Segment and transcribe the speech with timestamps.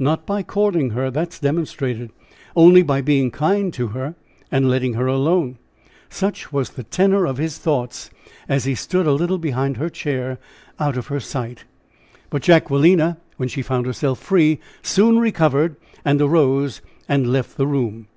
[0.00, 2.10] Not by courting her; that's demonstrated.
[2.56, 4.16] Only by being kind to her,
[4.50, 5.56] and letting her alone."
[6.10, 8.10] Such was the tenor of his thoughts
[8.48, 10.40] as he stood a little behind her chair
[10.80, 11.62] out of her sight.
[12.28, 18.08] But Jacquelina, when she found herself free, soon recovered, and arose and left the room.